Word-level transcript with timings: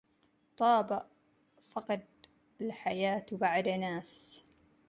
طاب 0.57 1.05
فقد 1.61 2.05
الحياة 2.61 3.25
بعد 3.31 3.67
أناس 3.67 4.43